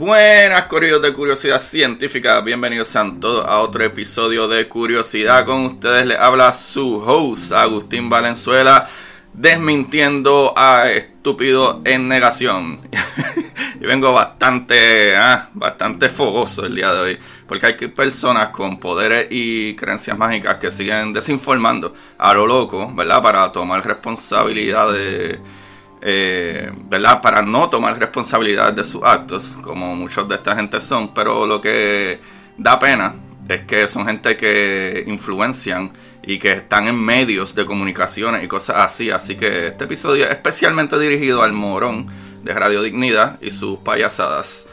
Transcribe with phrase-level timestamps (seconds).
[0.00, 5.44] Buenas corridos de curiosidad científica, bienvenidos sean todos a otro episodio de Curiosidad.
[5.44, 8.88] Con ustedes les habla su host Agustín Valenzuela,
[9.34, 12.80] desmintiendo a estúpido en negación.
[13.78, 19.26] y vengo bastante, ah, bastante fogoso el día de hoy, porque hay personas con poderes
[19.30, 23.22] y creencias mágicas que siguen desinformando a lo loco, ¿verdad?
[23.22, 25.38] Para tomar responsabilidad de
[26.02, 27.20] eh, ¿verdad?
[27.20, 31.60] Para no tomar responsabilidad de sus actos, como muchos de esta gente son, pero lo
[31.60, 32.20] que
[32.56, 33.14] da pena
[33.48, 38.76] es que son gente que influencian y que están en medios de comunicaciones y cosas
[38.78, 42.06] así, así que este episodio es especialmente dirigido al morón
[42.42, 44.66] de Radio Dignidad y sus payasadas.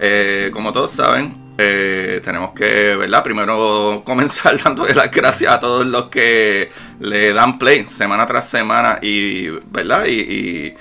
[0.00, 3.22] Eh, como todos saben, eh, tenemos que, ¿verdad?
[3.22, 6.70] Primero comenzar dándole las gracias a todos los que
[7.00, 10.06] le dan play semana tras semana y, ¿verdad?
[10.06, 10.74] Y,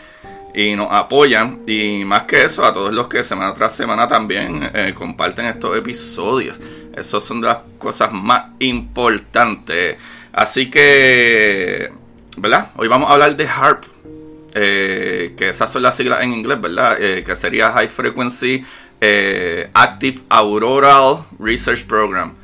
[0.53, 1.61] y, nos apoyan.
[1.67, 5.77] Y más que eso, a todos los que semana tras semana también eh, comparten estos
[5.77, 6.57] episodios.
[6.95, 9.97] Esas son de las cosas más importantes.
[10.31, 11.91] Así que,
[12.37, 12.69] ¿verdad?
[12.77, 13.85] Hoy vamos a hablar de HARP.
[14.53, 16.97] Eh, que esas son las siglas en inglés, ¿verdad?
[16.97, 18.65] que sería High Frequency
[19.01, 22.35] Active Auroral Research Program.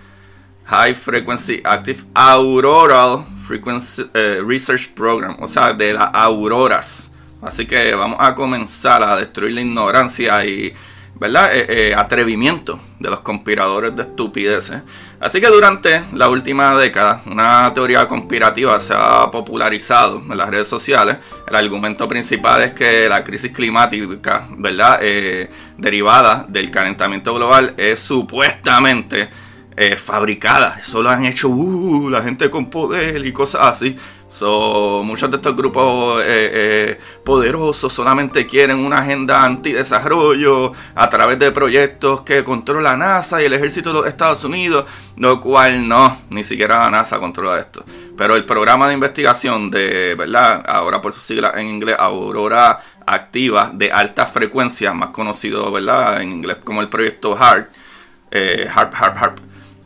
[0.65, 4.03] High Frequency Active Auroral Frequency
[4.45, 7.11] Research Program, o sea, de las auroras.
[7.41, 10.73] Así que vamos a comenzar a destruir la ignorancia y,
[11.15, 11.51] ¿verdad?
[11.95, 14.81] atrevimiento de los conspiradores de estupideces.
[15.19, 20.67] Así que durante la última década, una teoría conspirativa se ha popularizado en las redes
[20.67, 21.17] sociales.
[21.47, 24.99] El argumento principal es que la crisis climática, ¿verdad?
[25.77, 29.27] derivada del calentamiento global es supuestamente
[29.97, 30.77] fabricada.
[30.81, 33.97] Eso lo han hecho uh, la gente con poder y cosas así.
[34.29, 41.39] So, muchos de estos grupos eh, eh, poderosos solamente quieren una agenda antidesarrollo a través
[41.39, 46.43] de proyectos que controla NASA y el ejército de Estados Unidos, lo cual no, ni
[46.43, 47.85] siquiera la NASA controla esto.
[48.17, 50.61] Pero el programa de investigación de, ¿verdad?
[50.67, 56.21] Ahora por su sigla en inglés, Aurora Activa de alta frecuencia, más conocido, ¿verdad?
[56.21, 57.69] En inglés como el proyecto HARP,
[58.31, 59.37] eh, HARP, HARP, HARP,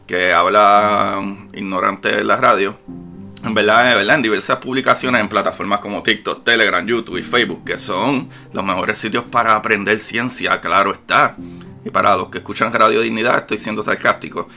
[0.08, 2.76] que habla um, ignorante de la radio
[3.44, 7.78] en verdad, verdad, en diversas publicaciones en plataformas como TikTok, Telegram, YouTube y Facebook, que
[7.78, 11.36] son los mejores sitios para aprender ciencia, claro está.
[11.84, 14.48] Y para los que escuchan Radio Dignidad, estoy siendo sarcástico.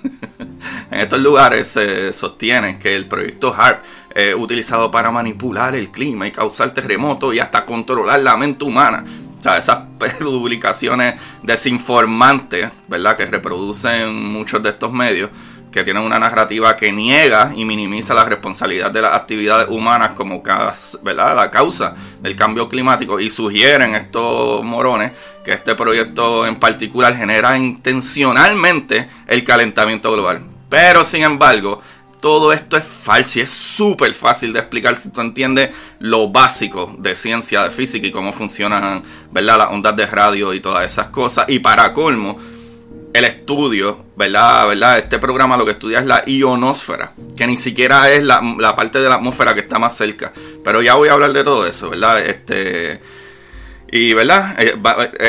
[0.90, 3.82] en estos lugares se sostiene que el proyecto HARP
[4.14, 9.04] es utilizado para manipular el clima y causar terremotos y hasta controlar la mente humana.
[9.36, 9.78] O sea, esas
[10.20, 13.16] publicaciones desinformantes, ¿verdad?
[13.16, 15.30] Que reproducen muchos de estos medios
[15.72, 20.42] que tienen una narrativa que niega y minimiza la responsabilidad de las actividades humanas como
[21.02, 21.34] ¿verdad?
[21.34, 27.56] la causa del cambio climático y sugieren estos morones que este proyecto en particular genera
[27.56, 30.42] intencionalmente el calentamiento global.
[30.68, 31.80] Pero sin embargo,
[32.20, 36.94] todo esto es falso y es súper fácil de explicar si tú entiendes lo básico
[36.98, 39.02] de ciencia, de física y cómo funcionan
[39.32, 39.58] ¿verdad?
[39.58, 41.46] las ondas de radio y todas esas cosas.
[41.48, 42.38] Y para colmo,
[43.12, 44.68] el estudio, ¿verdad?
[44.68, 44.98] ¿verdad?
[44.98, 48.40] Este programa lo que estudia es la ionosfera, que ni siquiera es la,
[48.74, 50.32] parte de la atmósfera que está más cerca.
[50.64, 52.24] Pero ya voy a hablar de todo eso, ¿verdad?
[52.24, 53.00] Este,
[53.90, 54.56] Y, ¿verdad?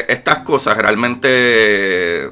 [0.08, 2.32] estas cosas realmente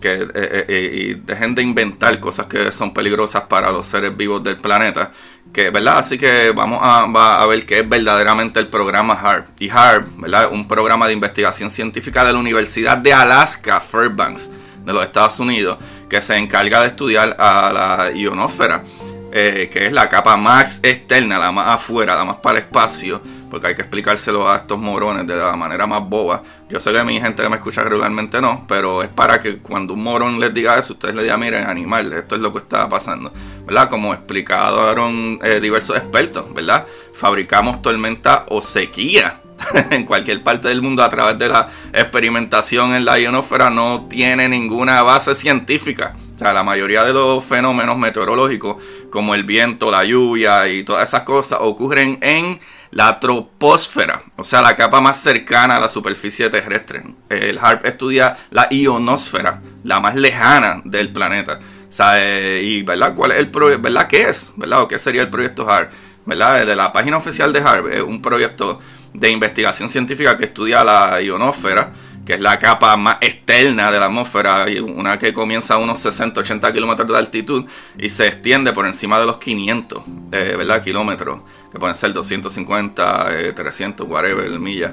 [0.00, 4.16] que eh, eh, eh, y dejen de inventar cosas que son peligrosas para los seres
[4.16, 5.12] vivos del planeta.
[5.52, 5.98] Que, ¿verdad?
[5.98, 9.60] Así que vamos a, a ver qué es verdaderamente el programa HARP.
[9.60, 10.50] Y HARP, ¿verdad?
[10.52, 14.48] Un programa de investigación científica de la Universidad de Alaska, Fairbanks,
[14.90, 15.78] de los Estados Unidos,
[16.08, 18.84] que se encarga de estudiar a la ionosfera,
[19.32, 23.20] que es la capa más externa, la más afuera, la más para el espacio
[23.50, 26.42] porque hay que explicárselo a estos morones de la manera más boba.
[26.68, 29.94] Yo sé que mi gente que me escucha regularmente no, pero es para que cuando
[29.94, 32.88] un morón les diga eso, ustedes le digan, miren, animal, esto es lo que está
[32.88, 33.32] pasando,
[33.66, 33.90] ¿verdad?
[33.90, 36.86] Como explicaron eh, diversos expertos, ¿verdad?
[37.12, 39.40] Fabricamos tormenta o sequía
[39.90, 44.48] en cualquier parte del mundo a través de la experimentación en la ionosfera no tiene
[44.48, 46.16] ninguna base científica.
[46.34, 51.08] O sea, la mayoría de los fenómenos meteorológicos, como el viento, la lluvia y todas
[51.08, 52.58] esas cosas, ocurren en
[52.92, 57.04] la troposfera, o sea, la capa más cercana a la superficie terrestre.
[57.28, 61.60] El HARP estudia la ionosfera, la más lejana del planeta.
[61.88, 62.62] ¿Sabe?
[62.62, 63.14] Y, ¿verdad?
[63.14, 63.82] ¿Cuál es el proyecto?
[63.82, 64.06] ¿Verdad?
[64.08, 64.52] ¿Qué es?
[64.56, 64.82] ¿Verdad?
[64.82, 65.90] ¿O qué sería el proyecto HARP?
[66.24, 66.64] ¿Verdad?
[66.64, 68.80] De la página oficial de HARP es un proyecto
[69.12, 71.92] de investigación científica que estudia la ionosfera
[72.24, 76.72] que es la capa más externa de la atmósfera, una que comienza a unos 60-80
[76.72, 77.64] kilómetros de altitud
[77.98, 80.02] y se extiende por encima de los 500
[80.32, 81.40] eh, kilómetros,
[81.72, 84.92] que pueden ser 250, 300, eh, whatever, millas.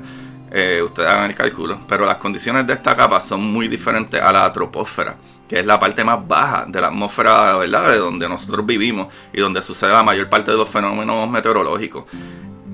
[0.49, 4.31] Eh, ustedes hagan el cálculo, pero las condiciones de esta capa son muy diferentes a
[4.31, 5.17] la troposfera,
[5.47, 7.91] que es la parte más baja de la atmósfera, ¿verdad?
[7.91, 12.05] De donde nosotros vivimos y donde sucede la mayor parte de los fenómenos meteorológicos.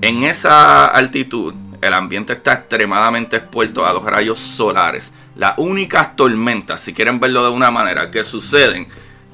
[0.04, 5.14] En esa altitud, el ambiente está extremadamente expuesto a los rayos solares.
[5.38, 8.90] Las únicas tormentas, si quieren verlo de una manera, que suceden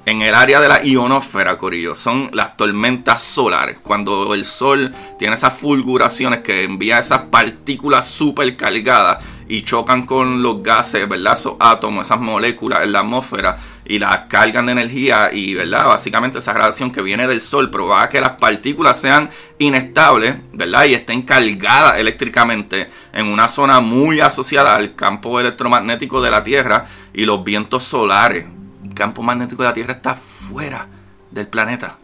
[0.06, 3.80] en el área de la ionosfera, Corillo, son las tormentas solares.
[3.82, 10.44] Cuando el sol tiene esas fulguraciones que envía esas partículas súper cargadas y chocan con
[10.44, 11.34] los gases, ¿verdad?
[11.34, 15.88] Esos átomos, esas moléculas en la atmósfera y las cargan de energía y, ¿verdad?
[15.88, 20.86] Básicamente esa radiación que viene del sol provoca que las partículas sean inestables, ¿verdad?
[20.86, 26.86] Y estén cargadas eléctricamente en una zona muy asociada al campo electromagnético de la Tierra
[27.12, 28.46] y los vientos solares.
[28.84, 30.88] El campo magnético de la Tierra está fuera
[31.32, 31.98] del planeta,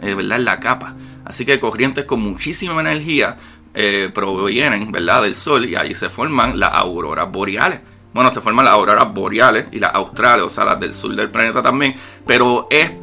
[0.00, 0.38] eh, ¿verdad?
[0.38, 0.94] En la capa.
[1.24, 3.36] Así que corrientes con muchísima energía
[3.74, 5.22] eh, provienen, ¿verdad?
[5.22, 7.80] Del sol y ahí se forman las auroras boreales
[8.12, 11.30] bueno, se forman las auroras boreales y las australes, o sea, las del sur del
[11.30, 11.94] planeta también.
[12.26, 13.00] Pero este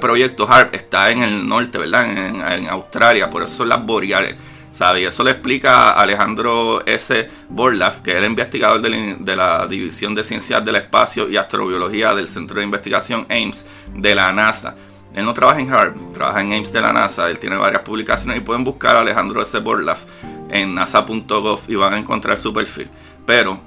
[0.00, 2.56] proyecto HARP está en el norte, ¿verdad?
[2.56, 4.36] En, Australia, por eso son las boreales.
[4.72, 5.02] ¿sabe?
[5.02, 7.28] Y eso le explica Alejandro S.
[7.50, 12.26] Borlaug, que es el investigador de la, División de Ciencias del Espacio y Astrobiología del
[12.26, 14.74] Centro de Investigación Ames de la NASA.
[15.14, 17.28] Él no trabaja en HARP, trabaja en Ames de la NASA.
[17.28, 19.58] Él tiene varias publicaciones y pueden buscar a Alejandro S.
[19.58, 19.98] Borlaug
[20.50, 22.88] en nasa.gov y van a encontrar su perfil.
[23.26, 23.60] Pero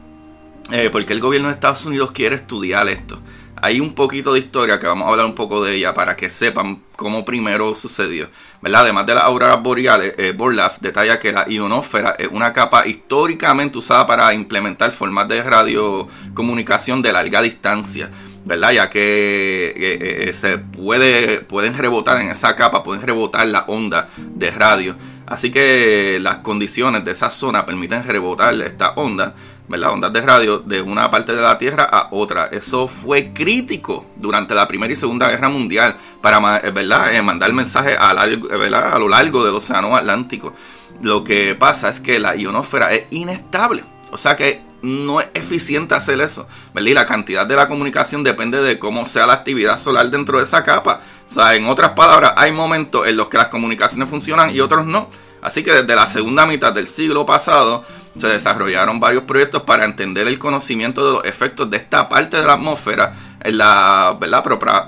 [0.72, 3.20] eh, porque el gobierno de Estados Unidos quiere estudiar esto.
[3.62, 6.30] Hay un poquito de historia que vamos a hablar un poco de ella para que
[6.30, 8.30] sepan cómo primero sucedió.
[8.62, 10.36] Además de las auroras boreales, eh,
[10.82, 17.14] detalla que la ionosfera es una capa históricamente usada para implementar formas de radiocomunicación de
[17.14, 18.10] larga distancia.
[18.46, 18.72] ¿Verdad?
[18.72, 24.52] Ya que eh, se puede, pueden rebotar en esa capa, pueden rebotar la onda de
[24.52, 24.96] radio.
[25.26, 29.34] Así que las condiciones de esa zona permiten rebotar esta onda
[29.68, 29.92] ¿verdad?
[29.92, 32.46] ondas de radio de una parte de la Tierra a otra.
[32.46, 37.14] Eso fue crítico durante la Primera y Segunda Guerra Mundial para eh, ¿verdad?
[37.16, 38.40] Eh, mandar mensajes a, eh,
[38.74, 40.54] a lo largo del Océano Atlántico.
[41.02, 43.84] Lo que pasa es que la ionosfera es inestable.
[44.12, 46.48] O sea que no es eficiente hacer eso.
[46.74, 46.90] ¿verdad?
[46.90, 50.44] Y la cantidad de la comunicación depende de cómo sea la actividad solar dentro de
[50.44, 51.02] esa capa.
[51.28, 54.86] O sea, en otras palabras, hay momentos en los que las comunicaciones funcionan y otros
[54.86, 55.10] no.
[55.42, 57.84] Así que desde la segunda mitad del siglo pasado,
[58.18, 62.46] se desarrollaron varios proyectos para entender el conocimiento de los efectos de esta parte de
[62.46, 63.14] la atmósfera
[63.44, 64.18] en la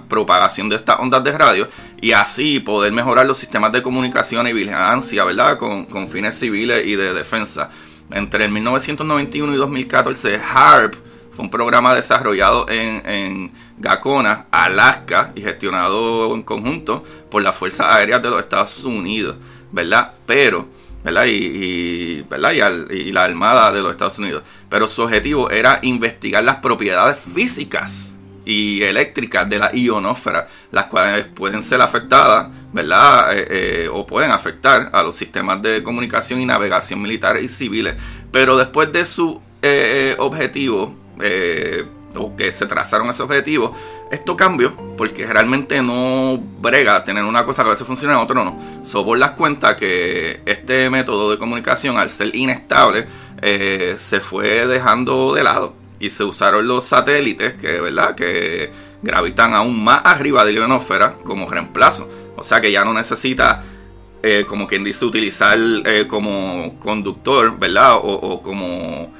[0.07, 1.67] propagación de estas ondas de radio
[2.01, 5.57] y así poder mejorar los sistemas de comunicación y vigilancia ¿verdad?
[5.57, 7.69] Con, fines civiles y de defensa.
[8.11, 10.95] Entre el 1991 y 2014, HARP
[11.31, 17.87] fue un programa desarrollado en, en Gacona, Alaska y gestionado en conjunto por las Fuerzas
[17.95, 19.35] Aéreas de los Estados Unidos,
[19.71, 20.13] ¿verdad?
[20.25, 20.67] Pero
[21.03, 21.25] ¿verdad?
[21.27, 22.51] Y, ¿verdad?
[22.91, 24.43] Y, la Armada de los Estados Unidos.
[24.69, 28.16] Pero su objetivo era investigar las propiedades físicas
[28.47, 33.37] y eléctricas de la ionosfera, las cuales pueden ser afectadas, ¿verdad?
[33.37, 37.95] Eh, eh, o pueden afectar a los sistemas de comunicación y navegación militares y civiles.
[38.31, 40.95] Pero después de su eh, objetivo,
[42.15, 43.75] o que se trazaron ese objetivo,
[44.09, 48.41] Esto cambió porque realmente no brega tener una cosa que a veces funciona y otra
[48.45, 48.57] no.
[48.81, 53.05] So, por las cuentas que este método de comunicación, al ser inestable,
[53.41, 58.15] eh, se fue dejando de lado y se usaron los satélites que, ¿verdad?
[58.15, 62.09] que gravitan aún más arriba de la ionosfera como reemplazo.
[62.35, 63.63] O sea que ya no necesita,
[64.21, 67.97] eh, como quien dice, utilizar eh, como conductor, ¿verdad?
[68.01, 69.11] O, como,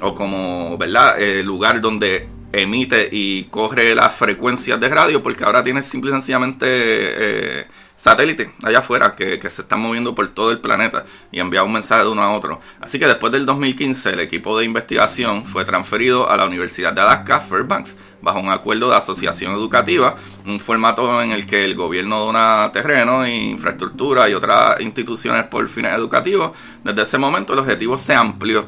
[0.00, 1.16] o como, ¿verdad?
[1.42, 6.66] lugar donde emite y corre las frecuencias de radio porque ahora tiene simple y sencillamente
[6.66, 7.66] eh,
[7.98, 12.04] satélites allá afuera que, se están moviendo por todo el planeta y envía un mensaje
[12.04, 12.60] de uno a otro.
[12.80, 17.00] Así que después del 2015 el equipo de investigación fue transferido a la Universidad de
[17.00, 22.20] Alaska Fairbanks bajo un acuerdo de asociación educativa, un formato en el que el gobierno
[22.20, 26.52] dona terreno, infraestructura y otras instituciones por fines educativos.
[26.84, 28.66] Desde ese momento el objetivo se amplió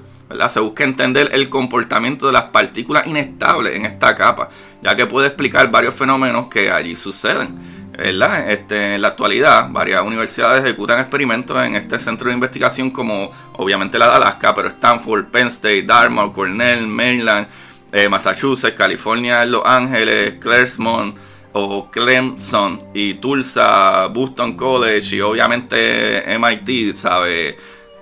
[0.49, 4.49] se busca entender el comportamiento de las partículas inestables en esta capa,
[4.83, 7.59] ya que puede explicar varios fenómenos que allí suceden.
[8.03, 13.99] Este, en la actualidad, varias universidades ejecutan experimentos en este centro de investigación, como obviamente
[13.99, 17.47] la de Alaska, pero Stanford, Penn State, Dartmouth, Cornell, Maryland,
[17.93, 21.19] eh, Massachusetts, California, Los Ángeles, Claremont
[21.53, 27.59] o Clemson y Tulsa, Boston College y obviamente MIT, ¿sabe?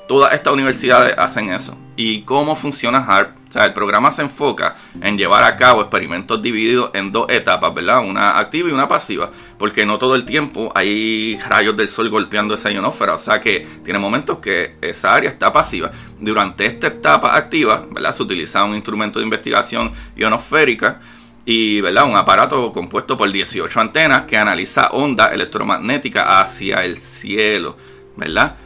[0.06, 3.37] Todas estas universidades hacen eso y cómo funciona HARP.
[3.48, 7.72] O sea, el programa se enfoca en llevar a cabo experimentos divididos en dos etapas,
[7.74, 8.00] ¿verdad?
[8.00, 12.54] Una activa y una pasiva, porque no todo el tiempo hay rayos del sol golpeando
[12.54, 15.90] esa ionosfera, o sea que tiene momentos que esa área está pasiva.
[16.20, 18.12] Durante esta etapa activa, ¿verdad?
[18.12, 21.00] Se utiliza un instrumento de investigación ionosférica
[21.46, 22.04] y ¿verdad?
[22.04, 27.78] un aparato compuesto por 18 antenas que analiza onda electromagnética hacia el cielo,
[28.14, 28.56] ¿verdad?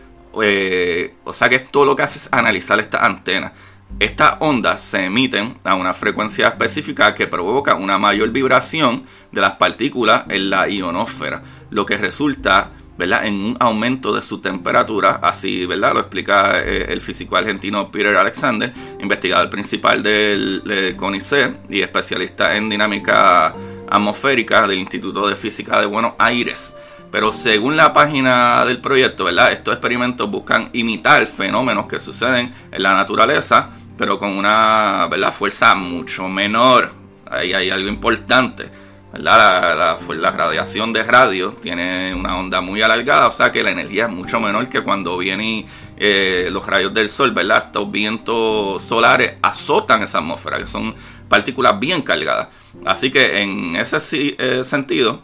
[0.42, 3.52] Eh, o sea que todo lo que hace es analizar estas antenas.
[3.98, 9.52] Estas ondas se emiten a una frecuencia específica que provoca una mayor vibración de las
[9.52, 13.26] partículas en la ionosfera, lo que resulta ¿verdad?
[13.26, 15.94] en un aumento de su temperatura, así ¿verdad?
[15.94, 22.68] lo explica eh, el físico argentino Peter Alexander, investigador principal del CONICET y especialista en
[22.68, 23.54] dinámica
[23.88, 26.74] atmosférica del Instituto de Física de Buenos Aires.
[27.10, 29.52] Pero según la página del proyecto, ¿verdad?
[29.52, 33.68] Estos experimentos buscan imitar fenómenos que suceden en la naturaleza,
[34.02, 35.32] pero con una ¿verdad?
[35.32, 36.90] fuerza mucho menor.
[37.30, 38.68] Ahí hay algo importante.
[39.12, 39.96] ¿verdad?
[40.08, 44.10] La, radiación de radio tiene una onda muy alargada, o sea que la energía es
[44.10, 45.66] mucho menor que cuando vienen
[45.96, 47.66] eh, los rayos del sol, ¿verdad?
[47.66, 50.96] Estos vientos solares azotan esa atmósfera, que son
[51.28, 52.48] partículas bien cargadas.
[52.84, 53.98] Así que en ese
[54.36, 55.22] eh, sentido,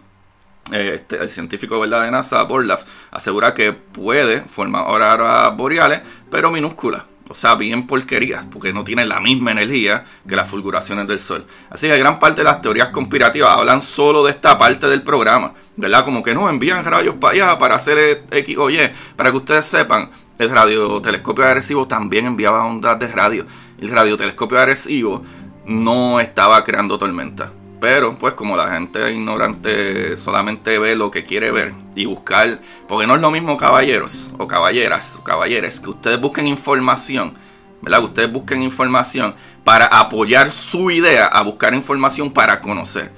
[0.70, 2.78] este, el científico de NASA, Borlaug,
[3.10, 7.02] asegura que puede formar auroras boreales, pero minúsculas.
[7.30, 11.46] O sea, bien porquerías, porque no tienen la misma energía que las fulguraciones del Sol.
[11.68, 15.52] Así que gran parte de las teorías conspirativas hablan solo de esta parte del programa,
[15.76, 16.04] ¿verdad?
[16.04, 18.78] Como que no envían rayos para allá para hacer X o Y.
[19.14, 23.44] Para que ustedes sepan, el radiotelescopio agresivo también enviaba ondas de radio.
[23.78, 25.22] El radiotelescopio agresivo
[25.66, 27.52] no estaba creando tormenta.
[27.80, 33.06] Pero pues como la gente ignorante solamente ve lo que quiere ver y buscar, porque
[33.06, 37.34] no es lo mismo caballeros o caballeras o caballeres, que ustedes busquen información,
[37.80, 38.02] ¿verdad?
[38.02, 43.12] Ustedes busquen información para apoyar su idea, a buscar información para conocer.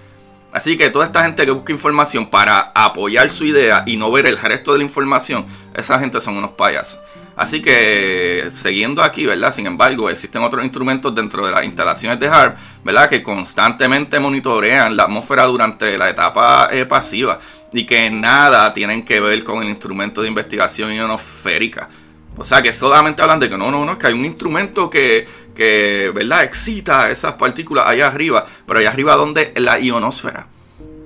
[0.52, 4.26] Así que toda esta gente que busca información para apoyar su idea y no ver
[4.26, 7.00] el resto de la información, esa gente son unos payasos.
[7.41, 9.55] Así que, siguiendo aquí, ¿verdad?
[9.55, 13.09] Sin embargo, existen otros instrumentos dentro de las instalaciones de HARP, ¿verdad?
[13.09, 17.41] Que constantemente monitorean la atmósfera durante la etapa eh, pasiva
[17.73, 21.89] y que nada tienen que ver con el instrumento de investigación ionosférica.
[22.37, 24.91] O sea, que solamente hablan de que no, no, no, es que hay un instrumento
[24.91, 26.45] que, que ¿verdad?
[26.45, 30.47] Excita esas partículas allá arriba, pero allá arriba donde la ionosfera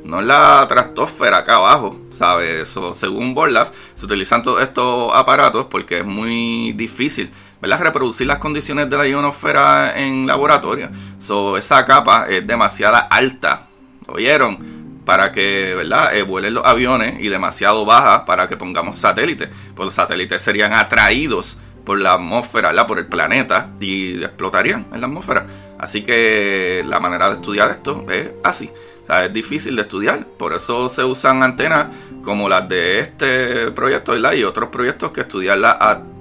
[0.05, 2.69] no es la trastosfera acá abajo, ¿sabes?
[2.69, 7.31] Eso, según Borlaug, se utilizan todos estos aparatos porque es muy difícil,
[7.61, 7.81] ¿verdad?
[7.81, 10.91] Reproducir las condiciones de la ionosfera en laboratorio.
[11.19, 13.67] So, esa capa es demasiado alta,
[14.07, 14.75] ¿oyeron?
[15.07, 16.15] Para que, ¿verdad?
[16.15, 19.49] Eh, vuelen los aviones y demasiado baja para que pongamos satélites.
[19.75, 22.87] Pues los satélites serían atraídos por la atmósfera, ¿verdad?
[22.87, 25.47] Por el planeta y explotarían en la atmósfera.
[25.79, 28.71] Así que la manera de estudiar esto es así.
[29.07, 30.27] Sea, es difícil de estudiar.
[30.27, 31.89] Por eso se usan antenas
[32.23, 34.33] como las de este proyecto ¿verdad?
[34.33, 35.73] y otros proyectos que estudian la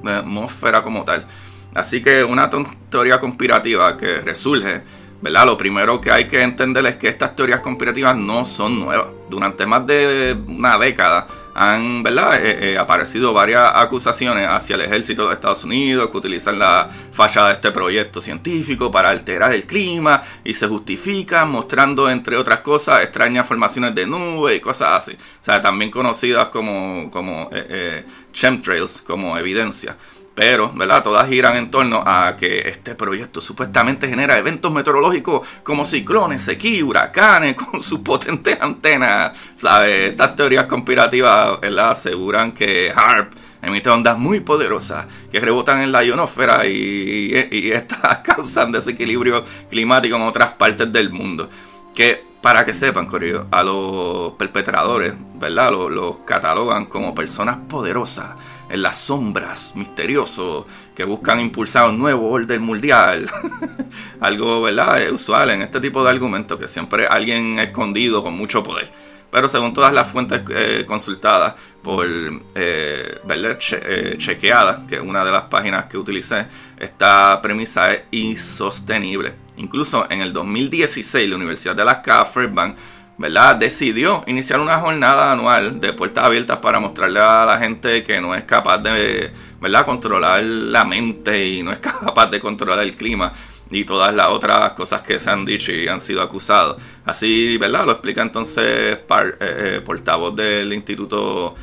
[0.03, 1.25] atmósfera como tal.
[1.73, 2.49] Así que una
[2.89, 4.83] teoría conspirativa que resurge,
[5.21, 5.45] ¿verdad?
[5.45, 9.07] Lo primero que hay que entender es que estas teorías conspirativas no son nuevas.
[9.29, 12.43] Durante más de una década han ¿verdad?
[12.43, 17.49] Eh, eh, aparecido varias acusaciones hacia el ejército de Estados Unidos que utilizan la fachada
[17.49, 23.03] de este proyecto científico para alterar el clima y se justifican mostrando, entre otras cosas,
[23.03, 25.13] extrañas formaciones de nube y cosas así.
[25.13, 29.95] O sea, también conocidas como, como eh, chemtrails, como evidencia.
[30.35, 31.03] Pero, ¿verdad?
[31.03, 36.83] Todas giran en torno a que este proyecto supuestamente genera eventos meteorológicos como ciclones, sequía,
[36.83, 39.37] huracanes, con sus potentes antenas.
[39.55, 40.09] ¿Sabes?
[40.09, 41.91] Estas teorías conspirativas, ¿verdad?
[41.91, 48.17] Aseguran que HARP emite ondas muy poderosas que rebotan en la ionosfera y, y, estas
[48.23, 51.49] causan desequilibrio climático en otras partes del mundo.
[51.93, 53.07] Que para que sepan,
[53.51, 55.71] a los perpetradores, ¿verdad?
[55.71, 58.31] los catalogan como personas poderosas
[58.69, 60.65] en las sombras, misteriosos,
[60.95, 63.29] que buscan impulsar un nuevo orden mundial.
[64.19, 65.11] Algo, ¿verdad?
[65.11, 68.89] usual en este tipo de argumentos, que siempre alguien escondido con mucho poder.
[69.33, 75.31] Pero según todas las fuentes eh, consultadas por eh, eh, Chequeada, que es una de
[75.31, 76.45] las páginas que utilicé,
[76.77, 79.33] esta premisa es insostenible.
[79.57, 82.79] Incluso en el 2016, la Universidad de Alaska, Fairbanks,
[83.17, 83.55] ¿verdad?
[83.55, 88.33] Decidió iniciar una jornada anual de puertas abiertas para mostrarle a la gente que no
[88.35, 89.85] es capaz de, ¿verdad?
[89.85, 93.31] Controlar la mente y no es capaz de controlar el clima
[93.69, 96.81] y todas las otras cosas que se han dicho y han sido acusados.
[97.05, 97.85] Así, ¿verdad?
[97.85, 101.55] Lo explica entonces par, eh, eh, portavoz del Instituto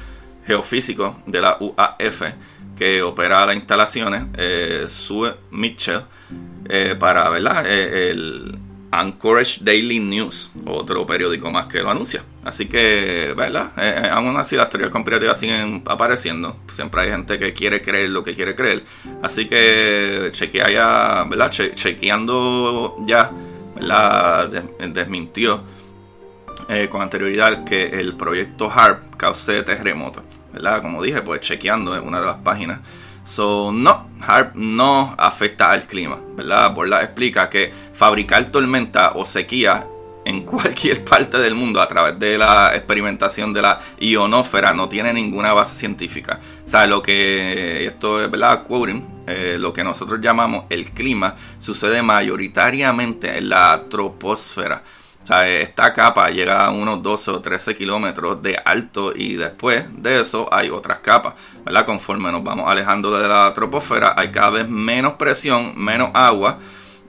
[0.46, 2.22] Geofísico de la UAF
[2.76, 6.00] que opera las instalaciones, eh, Sue Mitchell,
[6.98, 7.66] para, ¿verdad?
[7.66, 8.58] el
[8.90, 12.24] Anchorage Daily News, otro periódico más que lo anuncia.
[12.44, 13.72] Así que, ¿verdad?
[13.76, 16.56] Eh, eh, aún así las teorías conspirativas siguen apareciendo.
[16.70, 18.84] Siempre hay gente que quiere creer lo que quiere creer.
[19.22, 21.50] Así que chequea ya, ¿verdad?
[21.50, 23.30] chequeando ya,
[23.76, 24.48] ¿verdad?
[24.48, 25.62] desmintió
[26.68, 30.24] eh, con anterioridad que el proyecto HARP cause terremotos.
[30.52, 30.82] ¿Verdad?
[30.82, 32.80] Como dije, pues chequeando en una de las páginas
[33.30, 36.74] So, no, HARP no afecta al clima, ¿verdad?
[36.74, 39.86] Borla explica que fabricar tormenta o sequía
[40.24, 45.12] en cualquier parte del mundo a través de la experimentación de la ionósfera no tiene
[45.12, 46.40] ninguna base científica.
[46.64, 51.36] O sea, lo que, esto es verdad, quoting, eh, lo que nosotros llamamos el clima
[51.58, 54.82] sucede mayoritariamente en la troposfera.
[55.22, 59.84] O sea, esta capa llega a unos 12 o 13 kilómetros de alto y después
[60.02, 61.84] de eso hay otras capas, ¿verdad?
[61.84, 66.58] Conforme nos vamos alejando de la troposfera hay cada vez menos presión, menos agua,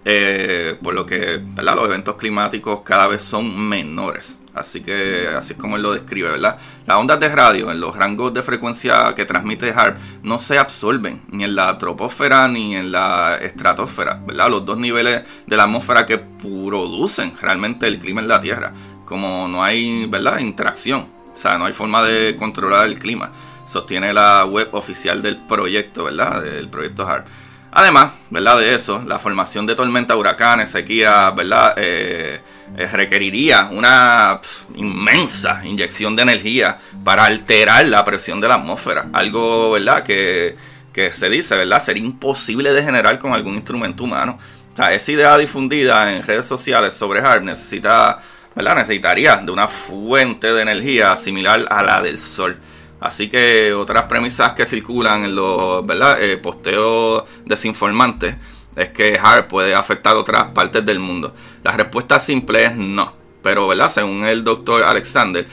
[0.03, 4.39] eh, por lo que los eventos climáticos cada vez son menores.
[4.53, 6.57] Así que así es como él lo describe, ¿verdad?
[6.85, 11.21] Las ondas de radio en los rangos de frecuencia que transmite HARP no se absorben
[11.29, 14.49] ni en la troposfera ni en la estratosfera, ¿verdad?
[14.49, 18.73] Los dos niveles de la atmósfera que producen realmente el clima en la Tierra.
[19.05, 20.39] Como no hay, ¿verdad?
[20.39, 23.31] Interacción, o sea, no hay forma de controlar el clima.
[23.65, 26.41] Sostiene la web oficial del proyecto, ¿verdad?
[26.41, 27.25] Del proyecto HARP.
[27.71, 28.60] Además, ¿verdad?
[28.60, 31.73] De eso, la formación de tormentas, huracanes, sequías, ¿verdad?
[31.77, 32.41] Eh,
[32.77, 34.41] eh, requeriría una
[34.75, 39.07] inmensa inyección de energía para alterar la presión de la atmósfera.
[39.13, 40.03] Algo, ¿verdad?
[40.03, 40.57] Que,
[40.91, 41.81] que se dice, ¿verdad?
[41.81, 44.38] Sería imposible de generar con algún instrumento humano.
[44.77, 48.19] O esa idea difundida en redes sociales sobre HARP necesita,
[48.53, 48.75] ¿verdad?
[48.75, 52.57] Necesitaría de una fuente de energía similar a la del Sol.
[53.01, 55.83] Así que otras premisas que circulan en los.
[56.19, 58.35] Eh, posteos desinformantes
[58.75, 61.33] es que HARP puede afectar otras partes del mundo.
[61.63, 63.13] La respuesta simple es no.
[63.41, 63.69] Pero.
[63.89, 65.47] Según el doctor Alexander,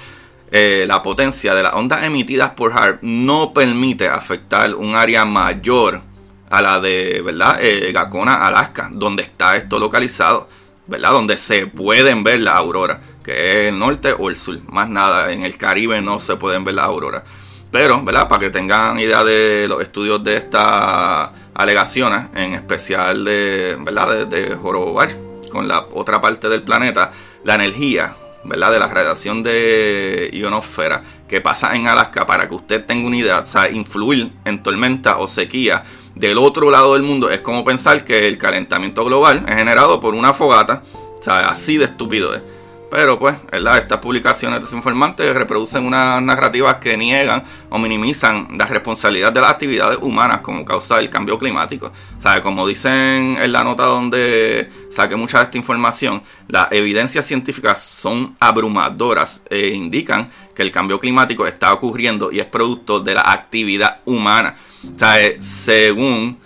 [0.51, 6.03] eh, la potencia de las ondas emitidas por HARP no permite afectar un área mayor
[6.51, 7.59] a la de, ¿verdad?
[7.63, 10.49] Eh, Gacona, Alaska, donde está esto localizado,
[10.89, 11.13] ¿verdad?
[11.13, 14.59] Donde se pueden ver las auroras, que es el norte o el sur.
[14.69, 17.23] Más nada, en el Caribe no se pueden ver las auroras.
[17.71, 18.29] Pero, ¿verdad?
[18.29, 24.27] Para que tengan idea de los estudios de estas alegaciones, en especial de, ¿verdad?
[24.27, 25.11] De, de jorobar
[25.53, 27.13] con la otra parte del planeta,
[27.45, 28.73] la energía, ¿verdad?
[28.73, 33.41] De la radiación de ionosfera que pasa en Alaska, para que usted tenga una idea,
[33.41, 35.85] o sea, influir en tormenta o sequía
[36.19, 40.15] del otro lado del mundo es como pensar que el calentamiento global es generado por
[40.15, 40.83] una fogata,
[41.19, 42.43] o sea, así de estúpido es.
[42.91, 43.79] Pero pues, ¿verdad?
[43.79, 49.99] Estas publicaciones desinformantes reproducen unas narrativas que niegan o minimizan la responsabilidad de las actividades
[50.01, 51.93] humanas como causa del cambio climático.
[52.17, 57.27] O sea, como dicen en la nota donde saqué mucha de esta información, las evidencias
[57.27, 63.15] científicas son abrumadoras e indican que el cambio climático está ocurriendo y es producto de
[63.15, 64.57] la actividad humana.
[64.85, 66.39] O sea, eh, según,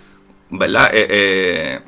[0.50, 0.90] ¿verdad?
[0.92, 1.80] Eh, eh,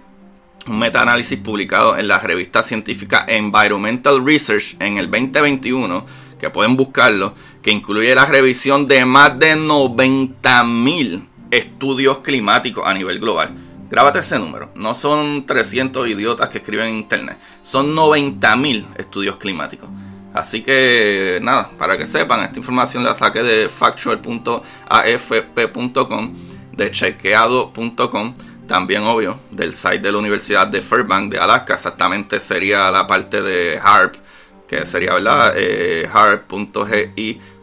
[0.66, 6.06] un metaanálisis publicado en la revista científica Environmental Research en el 2021,
[6.38, 13.18] que pueden buscarlo, que incluye la revisión de más de 90.000 estudios climáticos a nivel
[13.20, 13.63] global.
[13.90, 14.70] Grábate ese número.
[14.74, 17.36] No son 300 idiotas que escriben en internet.
[17.62, 19.90] Son 90.000 estudios climáticos.
[20.32, 26.34] Así que nada, para que sepan, esta información la saqué de factual.afp.com,
[26.72, 28.34] de chequeado.com,
[28.66, 33.42] también obvio, del site de la Universidad de Fairbanks de Alaska, exactamente sería la parte
[33.42, 34.16] de HARP,
[34.66, 35.54] que sería, ¿verdad?
[35.56, 36.08] Eh,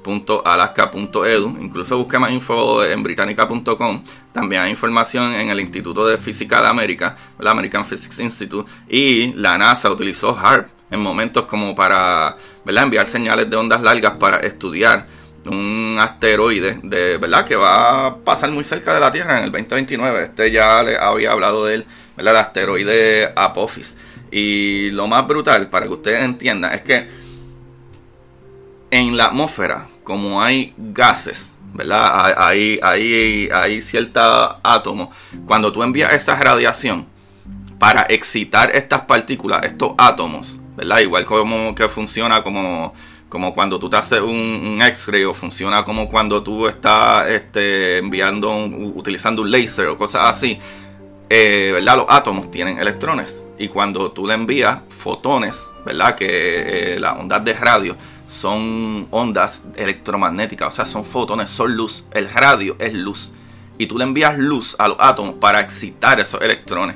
[0.04, 1.58] harp.gi.alaska.edu.
[1.60, 4.04] Incluso busqué más info en británica.com.
[4.34, 9.34] También hay información en el Instituto de Física de América, el American Physics Institute, y
[9.34, 12.36] la NASA utilizó HARP en momentos como para
[12.66, 15.08] enviar señales de ondas largas para estudiar
[15.46, 19.52] un asteroide de verdad que va a pasar muy cerca de la Tierra en el
[19.52, 20.24] 2029.
[20.24, 21.86] Este ya le había hablado de él,
[22.18, 22.34] ¿verdad?
[22.34, 23.98] el asteroide Apophis.
[24.32, 27.22] Y lo más brutal, para que ustedes entiendan, es que
[28.92, 32.34] en la atmósfera, como hay gases, ¿verdad?
[32.38, 35.08] Hay, hay, hay ciertos átomos.
[35.46, 37.08] Cuando tú envías esa radiación
[37.80, 41.00] para excitar estas partículas, estos átomos, ¿verdad?
[41.00, 42.94] Igual como que funciona como,
[43.30, 48.54] como cuando tú te haces un, X-ray o funciona como cuando tú estás este, enviando,
[48.94, 50.60] utilizando un láser o cosas así.
[51.30, 51.96] Eh, ¿verdad?
[51.96, 56.16] Los átomos tienen electrones y cuando tú le envías fotones, ¿verdad?
[56.16, 57.96] Que eh, las ondas de radio
[58.32, 62.06] son ondas electromagnéticas, o sea, son fotones, son luz.
[62.14, 63.34] El radio es luz.
[63.78, 66.96] Y tú le envías luz a los átomos para excitar esos electrones.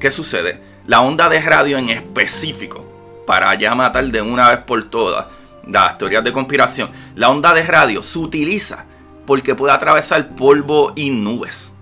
[0.00, 0.58] ¿Qué sucede?
[0.86, 2.82] La onda de radio en específico,
[3.26, 5.26] para ya matar de una vez por todas
[5.66, 8.86] las teorías de conspiración, la onda de radio se utiliza
[9.26, 11.74] porque puede atravesar polvo y nubes.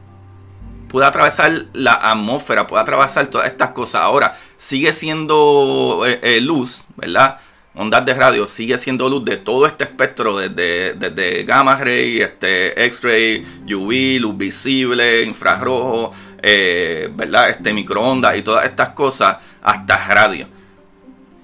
[0.88, 4.02] Puede atravesar la atmósfera, puede atravesar todas estas cosas.
[4.02, 7.38] Ahora, sigue siendo eh, eh, luz, ¿verdad?
[7.78, 12.84] Ondas de radio sigue siendo luz de todo este espectro, desde, desde gamma ray, este,
[12.86, 16.12] X-ray, UV, luz visible, infrarrojo,
[16.42, 17.50] eh, ¿verdad?
[17.50, 20.58] Este microondas y todas estas cosas, hasta radio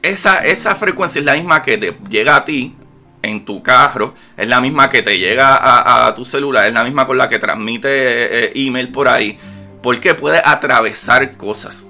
[0.04, 2.76] esa, frecuencia es la misma que te llega a ti
[3.22, 7.06] en tu carro, es la misma que te llega a, tu celular, es la misma
[7.06, 9.38] con la que transmite eh, email por ahí,
[9.82, 11.86] porque puede atravesar cosas.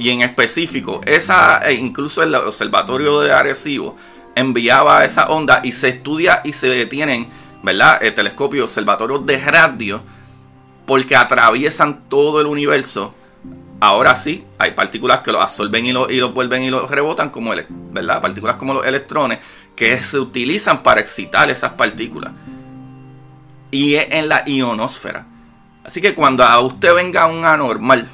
[0.00, 3.96] Y en específico, esa, e incluso el observatorio de Arecibo
[4.34, 7.28] enviaba esa onda y se estudia y se detienen,
[7.62, 8.02] ¿verdad?
[8.02, 10.02] El telescopio, observatorios de radio,
[10.84, 13.14] porque atraviesan todo el universo
[13.80, 17.54] Ahora sí, hay partículas que lo absorben y lo, y vuelven y lo rebotan, como
[17.54, 18.20] el, ¿verdad?
[18.20, 19.38] partículas como los electrones,
[19.74, 22.32] que se utilizan para excitar esas partículas.
[23.70, 25.26] Y es en la ionosfera.
[25.82, 28.06] Así que cuando a usted venga un anormal,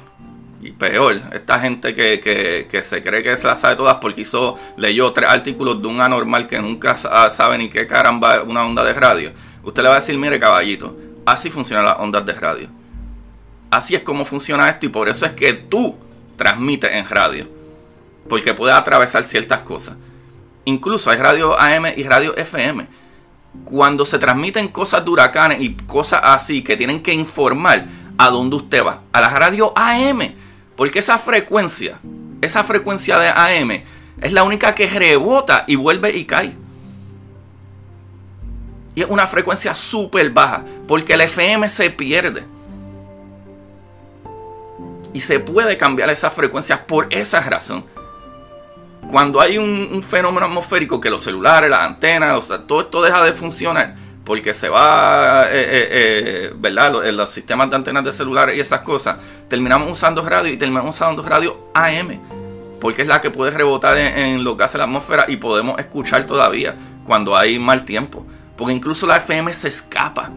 [0.61, 5.11] y peor, esta gente que, se cree que se la sabe todas porque hizo, leyó
[5.11, 9.31] tres artículos de un anormal que nunca sabe ni qué caramba una onda de radio,
[9.63, 12.69] usted le va a decir, mire caballito, así funcionan las ondas de radio.
[13.69, 15.95] Así es como funciona esto y por eso es que tú
[16.37, 17.47] transmites en radio.
[18.29, 19.97] Porque puedes atravesar ciertas cosas.
[20.65, 22.87] Incluso hay radio AM y radio FM.
[23.65, 27.85] Cuando se transmiten cosas de huracanes y cosas así que tienen que informar
[28.17, 29.01] a dónde usted va.
[29.11, 30.46] A la radio AM.
[30.77, 31.99] Porque esa frecuencia,
[32.39, 33.83] esa frecuencia de AM
[34.21, 36.55] es la única que rebota y vuelve y cae.
[38.95, 40.63] Y es una frecuencia súper baja.
[40.87, 42.45] Porque el FM se pierde.
[45.13, 47.83] Y se puede cambiar esas frecuencias por esa razón.
[49.09, 53.23] Cuando hay un, fenómeno atmosférico que los celulares, las antenas, o sea, todo esto deja
[53.23, 53.95] de funcionar
[54.27, 56.91] porque se va, eh, eh, eh, ¿verdad?
[57.13, 59.15] Los, sistemas de antenas de celulares y esas cosas,
[59.47, 62.19] terminamos usando radio y terminamos usando radio AM,
[62.81, 65.79] porque es la que puede rebotar en, en lo que hace la atmósfera y podemos
[65.79, 70.29] escuchar todavía cuando hay mal tiempo, porque incluso la FM se escapa,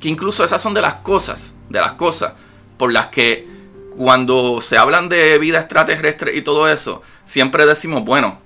[0.00, 2.32] que incluso esas son de las cosas, de las cosas
[2.78, 3.46] por las que
[3.94, 8.38] cuando se hablan de vida extraterrestre y todo eso, siempre decimos, bueno,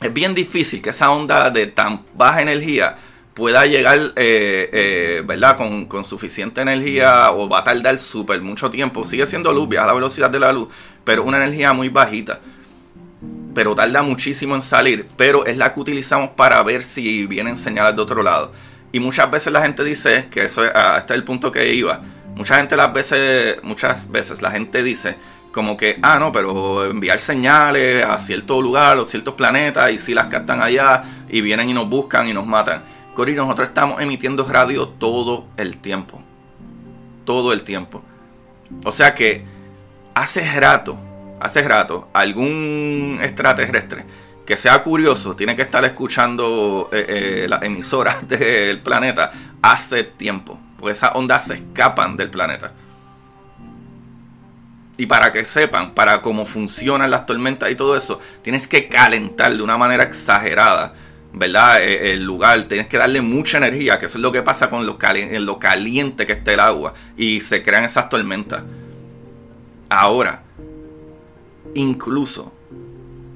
[0.00, 2.98] es bien difícil que esa onda de tan baja energía
[3.36, 5.58] pueda llegar, eh, eh, ¿verdad?
[5.58, 9.04] Con, suficiente energía o va a tardar súper mucho tiempo.
[9.04, 10.68] Sigue siendo luz, viaja a la velocidad de la luz,
[11.04, 12.40] pero una energía muy bajita.
[13.54, 17.94] Pero tarda muchísimo en salir, pero es la que utilizamos para ver si vienen señales
[17.94, 18.52] de otro lado.
[18.90, 21.74] Y muchas veces la gente dice, que eso es, ah, este es el punto que
[21.74, 22.02] iba,
[22.34, 25.16] Mucha gente las veces, muchas veces la gente dice
[25.52, 30.12] como que, ah, no, pero enviar señales a cierto lugar o ciertos planetas y si
[30.12, 32.82] las captan allá y vienen y nos buscan y nos matan.
[33.16, 36.20] Cori, nosotros estamos emitiendo radio todo el tiempo.
[37.24, 38.02] Todo el tiempo.
[38.84, 39.42] O sea que
[40.14, 40.98] hace rato,
[41.40, 44.04] hace rato, algún extraterrestre
[44.44, 50.60] que sea curioso tiene que estar escuchando eh, eh, las emisoras del planeta hace tiempo.
[50.78, 52.74] Porque esas ondas se escapan del planeta.
[54.98, 59.56] Y para que sepan, para cómo funcionan las tormentas y todo eso, tienes que calentar
[59.56, 60.92] de una manera exagerada,
[61.36, 61.82] ¿verdad?
[61.82, 64.86] E, el lugar, tienes que darle mucha energía, que eso es lo que pasa con
[64.86, 66.94] lo, caliente que está el agua.
[67.16, 68.64] Y se crean esas tormentas.
[69.88, 70.42] Ahora,
[71.74, 72.52] incluso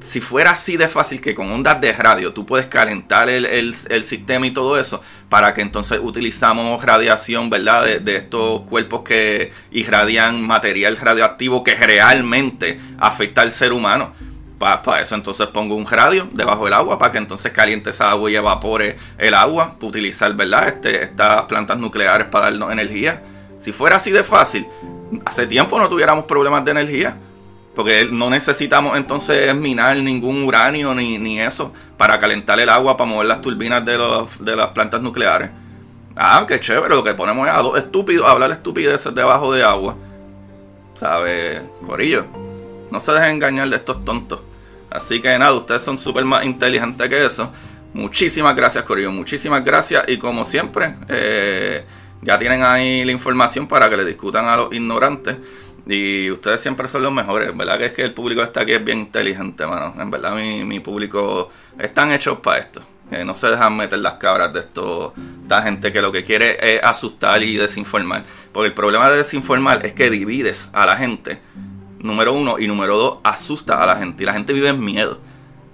[0.01, 4.47] si fuera así de fácil que con ondas de radio tú puedes calentar el, sistema
[4.47, 8.01] y todo eso, para que entonces utilizamos radiación, ¿verdad?
[8.01, 14.15] De, estos cuerpos que irradian material radioactivo que realmente afecta al ser humano.
[14.61, 18.31] Para eso entonces pongo un radio debajo del agua para que entonces caliente esa agua
[18.31, 20.69] y evapore el agua, para utilizar, ¿verdad?
[20.69, 23.23] Este, estas plantas nucleares para darnos energía.
[23.59, 24.69] Si fuera así de fácil,
[25.25, 27.17] hace tiempo no tuviéramos problemas de energía
[27.75, 33.09] porque no necesitamos entonces minar ningún uranio ni, ni eso para calentar el agua para
[33.09, 33.97] mover las turbinas de,
[34.57, 35.49] las plantas nucleares.
[36.15, 39.63] Ah, qué chévere, lo que ponemos es a dos estúpidos a hablar estupideces debajo de
[39.63, 39.97] agua.
[40.95, 42.27] ¿Sabe, Corillo?
[42.91, 44.50] No se dejen engañar de estos tontos.
[44.91, 47.53] Así que nada, ustedes son súper más inteligentes que eso.
[47.93, 49.13] Muchísimas gracias, Corillo.
[49.13, 50.05] Muchísimas gracias.
[50.09, 51.85] Y como siempre, eh,
[52.23, 55.37] ya tienen ahí la información para que le discutan a los ignorantes.
[55.87, 57.79] Y ustedes siempre son los mejores, ¿verdad?
[57.79, 59.95] Que es que el público está aquí es bien inteligente, mano.
[59.99, 62.83] En verdad mi, mi público están hechos para esto.
[63.25, 66.81] No se dejan meter las cabras de esto, esta gente que lo que quiere es
[66.85, 68.23] asustar y desinformar.
[68.53, 71.41] Porque el problema de desinformar es que divides a la gente,
[72.01, 74.23] número uno, y número dos, asusta a la gente.
[74.23, 75.21] Y la gente vive en miedo.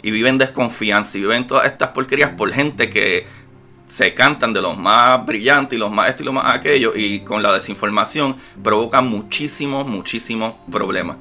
[0.02, 1.18] Y vive en desconfianza.
[1.18, 3.26] Y vive en todas estas porquerías por gente que
[3.88, 7.20] se cantan de los más brillantes y los más esto y lo más aquello y
[7.20, 11.16] con la desinformación provocan muchísimos, muchísimos problemas.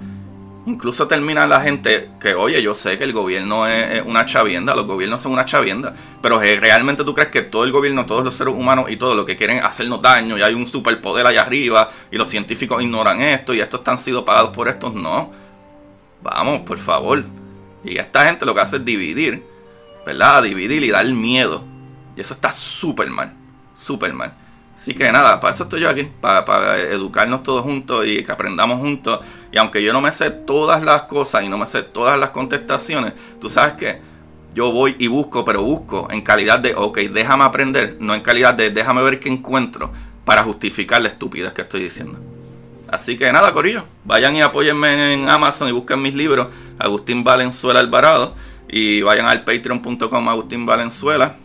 [0.68, 4.88] Incluso termina la gente que, oye, yo sé que el gobierno es una chavienda, los
[4.88, 8.54] gobiernos son una chavienda, pero realmente tú crees que todo el gobierno, todos los seres
[8.54, 12.18] humanos y todo lo que quieren hacernos daño y hay un superpoder allá arriba y
[12.18, 15.32] los científicos ignoran esto y estos están sido pagados por estos, no.
[16.24, 17.24] Vamos, por favor.
[17.84, 19.46] Y esta gente lo que hace es dividir,
[20.04, 20.42] ¿verdad?
[20.42, 21.64] Dividir y dar miedo
[22.16, 23.34] y eso está súper mal,
[23.76, 24.34] súper mal.
[24.76, 28.80] Así que nada, para eso estoy yo aquí, para, educarnos todos juntos y que aprendamos
[28.80, 29.22] juntos.
[29.52, 32.32] Y aunque yo no me sé todas las cosas y no me sé todas las
[32.32, 34.02] contestaciones, tú sabes que
[34.54, 38.54] yo voy y busco, pero busco en calidad de, ok, déjame aprender, no en calidad
[38.54, 39.92] de, déjame ver qué encuentro
[40.26, 42.20] para justificar la estupidez que estoy diciendo.
[42.90, 46.48] Así que nada, Corillo, vayan y apóyenme en Amazon y busquen mis libros,
[46.80, 48.36] Agustín Valenzuela Alvarado,
[48.68, 51.38] y vayan al patreon.com Agustín Valenzuela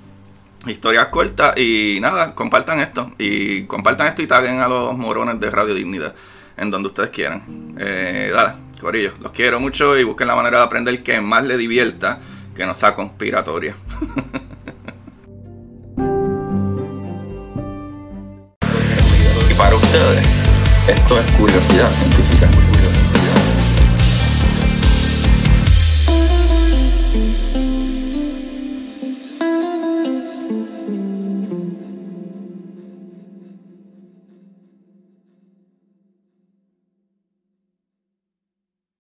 [0.66, 5.50] historias cortas y nada, compartan esto y compartan esto y taguen a los morones de
[5.50, 6.14] Radio Dignidad
[6.56, 7.74] en donde ustedes quieran.
[7.78, 11.56] Eh, dale, corillo, los quiero mucho y busquen la manera de aprender que más le
[11.56, 12.20] divierta,
[12.54, 13.74] que no sea conspiratoria.
[19.50, 20.28] y para ustedes,
[20.88, 22.69] esto es curiosidad científica.